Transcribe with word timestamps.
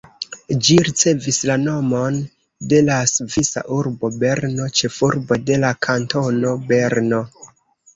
Ĝi 0.67 0.77
ricevis 0.87 1.37
la 1.49 1.57
nomon 1.65 2.17
de 2.73 2.81
la 2.89 2.97
svisa 3.13 3.65
urbo 3.79 4.13
Berno, 4.27 4.69
ĉefurbo 4.83 5.43
de 5.53 5.65
la 5.67 5.75
kantono 5.91 6.61
Berno. 6.77 7.27